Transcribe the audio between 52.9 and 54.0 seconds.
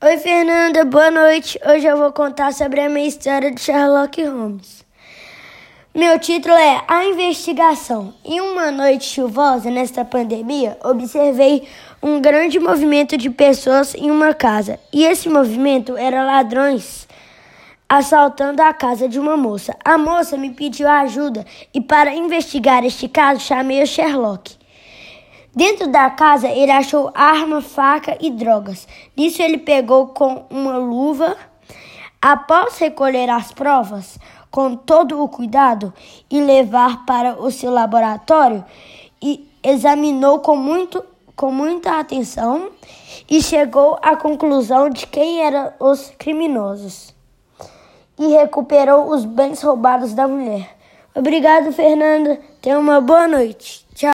boa noite.